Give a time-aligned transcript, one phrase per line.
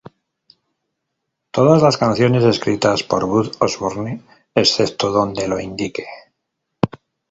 [1.51, 4.23] Todas las canciones escritas por Buzz Osborne
[4.55, 6.07] excepto donde lo indique.